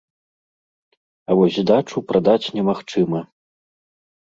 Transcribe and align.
А 1.29 1.39
вось 1.41 1.61
дачу 1.73 1.97
прадаць 2.11 2.51
немагчыма. 2.59 3.27